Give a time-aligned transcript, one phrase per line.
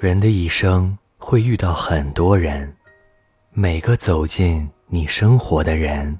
[0.00, 2.72] 人的一生会遇到很多人，
[3.50, 6.16] 每个走进你生活的人，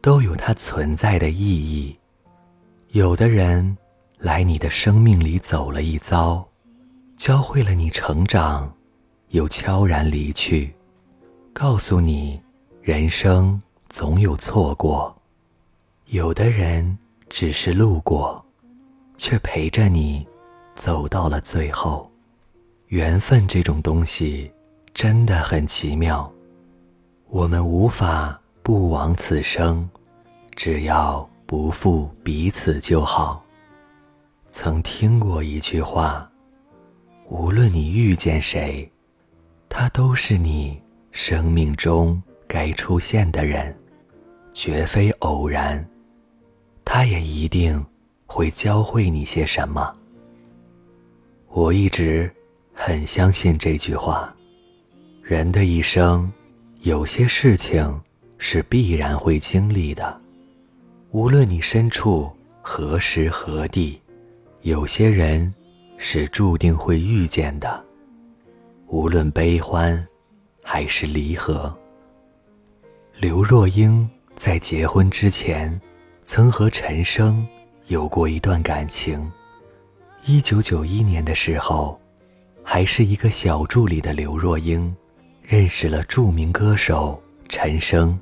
[0.00, 1.96] 都有他存在的意义。
[2.88, 3.78] 有的人
[4.18, 6.44] 来你的生命里走了一遭，
[7.16, 8.68] 教会了你成长，
[9.28, 10.74] 又悄然离去，
[11.52, 12.42] 告诉你
[12.82, 15.16] 人生总有错过。
[16.06, 18.44] 有的人只是路过，
[19.16, 20.26] 却陪着你
[20.74, 22.09] 走到了最后。
[22.90, 24.50] 缘分这种东西
[24.92, 26.28] 真的很奇妙，
[27.28, 29.88] 我们无法不枉此生，
[30.56, 33.44] 只要不负彼此就好。
[34.50, 36.28] 曾听过一句话：
[37.28, 38.90] 无论你遇见谁，
[39.68, 43.72] 他都是你生命中该出现的人，
[44.52, 45.88] 绝非偶然。
[46.84, 47.86] 他也一定
[48.26, 49.94] 会教会你些什么。
[51.50, 52.28] 我一直。
[52.82, 54.34] 很相信这句话，
[55.22, 56.32] 人的一生，
[56.80, 58.00] 有些事情
[58.38, 60.18] 是必然会经历的，
[61.10, 64.00] 无论你身处何时何地；
[64.62, 65.52] 有些人
[65.98, 67.84] 是注定会遇见的，
[68.86, 70.02] 无论悲欢
[70.62, 71.70] 还是离合。
[73.18, 75.78] 刘若英在结婚之前，
[76.24, 77.46] 曾和陈升
[77.88, 79.30] 有过一段感情。
[80.24, 82.00] 一九九一年的时候。
[82.72, 84.94] 还是一个小助理的刘若英，
[85.42, 88.16] 认识了著名歌手陈升。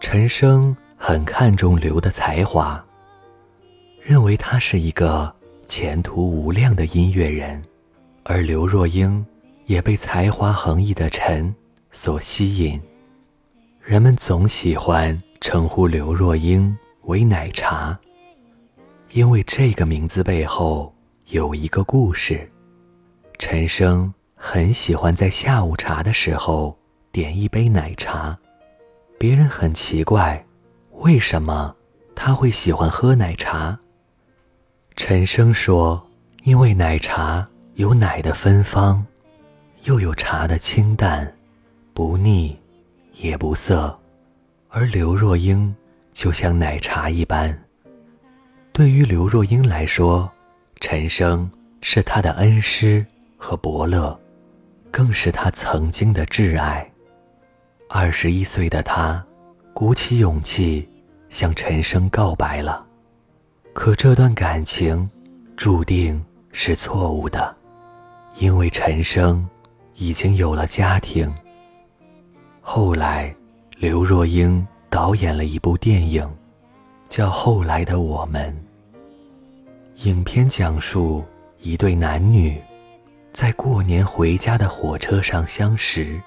[0.00, 2.82] 陈升很看重刘的才华，
[4.02, 5.30] 认为他是一个
[5.68, 7.62] 前途无量的音乐人，
[8.22, 9.22] 而刘若英
[9.66, 11.54] 也被才华横溢的陈
[11.90, 12.80] 所吸引。
[13.82, 17.94] 人们总喜欢称呼刘若英为“奶茶”，
[19.12, 20.90] 因为这个名字背后
[21.26, 22.50] 有一个故事。
[23.38, 26.76] 陈升很喜欢在下午茶的时候
[27.12, 28.36] 点一杯奶茶，
[29.18, 30.44] 别人很奇怪，
[30.92, 31.74] 为什么
[32.14, 33.78] 他会喜欢喝奶茶？
[34.96, 36.02] 陈升说
[36.44, 39.04] ：“因为奶茶有奶的芬芳，
[39.84, 41.30] 又有茶的清淡，
[41.92, 42.58] 不腻，
[43.14, 43.96] 也不涩。
[44.68, 45.74] 而刘若英
[46.12, 47.56] 就像奶茶一般。
[48.72, 50.30] 对于刘若英来说，
[50.80, 51.50] 陈升
[51.82, 53.04] 是她的恩师。”
[53.36, 54.18] 和伯乐，
[54.90, 56.90] 更是他曾经的挚爱。
[57.88, 59.24] 二十一岁的他，
[59.72, 60.88] 鼓起勇气
[61.28, 62.84] 向陈升告白了。
[63.72, 65.08] 可这段感情，
[65.56, 67.54] 注定是错误的，
[68.38, 69.46] 因为陈升
[69.94, 71.32] 已经有了家庭。
[72.60, 73.34] 后来，
[73.76, 76.28] 刘若英导演了一部电影，
[77.08, 78.50] 叫《后来的我们》。
[80.08, 81.22] 影片讲述
[81.60, 82.60] 一对男女。
[83.36, 86.18] 在过年回家的火车上相识。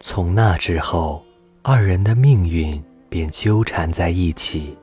[0.00, 1.24] 从那之后，
[1.62, 4.76] 二人的命运便纠缠在一起，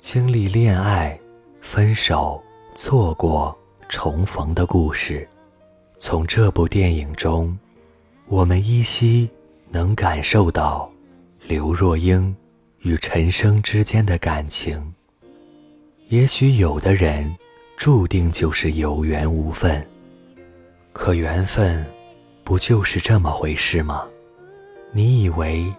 [0.00, 1.20] 经历恋爱、
[1.60, 2.42] 分手、
[2.74, 3.54] 错过、
[3.90, 5.28] 重逢的故事。
[5.98, 7.54] 从这部电影中，
[8.28, 9.28] 我们依稀
[9.68, 10.90] 能感受到
[11.46, 12.34] 刘若英
[12.78, 14.94] 与陈升之间的感情。
[16.08, 17.30] 也许有的人
[17.76, 19.86] 注定就是有缘无分。
[21.00, 21.86] 可缘分，
[22.42, 24.04] 不就是这么回事吗？
[24.90, 25.72] 你以为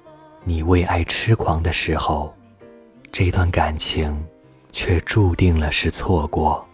[0.45, 2.33] 你为爱痴狂的时候，
[3.11, 4.25] 这段感情
[4.71, 6.65] 却注定了是错过。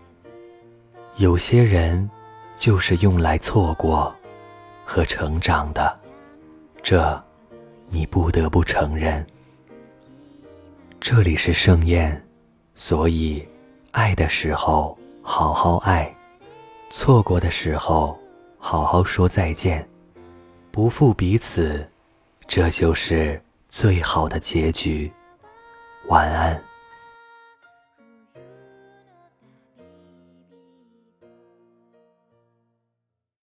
[1.16, 2.08] 有些人
[2.56, 4.16] 就是用来错过
[4.86, 6.00] 和成长的，
[6.84, 7.20] 这
[7.88, 9.26] 你不得不承认。
[11.02, 12.24] 这里是盛宴，
[12.76, 13.44] 所以
[13.90, 16.16] 爱的时候好好爱，
[16.92, 18.16] 错过的时候。
[18.68, 19.88] 好好说再见，
[20.72, 21.88] 不负彼此，
[22.48, 23.40] 这就是
[23.70, 25.14] 最好的结局。
[26.08, 26.60] 晚安。